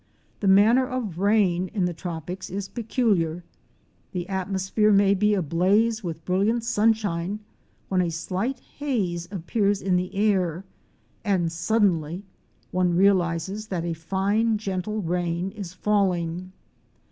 [0.39, 3.43] The manner of rain in the tropics is peculiar:
[4.13, 7.37] the atmos phere may be ablaze with brilliant sunshine,
[7.87, 10.65] when a slight haze appears in the air
[11.23, 12.23] and suddenly
[12.71, 16.51] one realizes that a fine gentle rain is falling.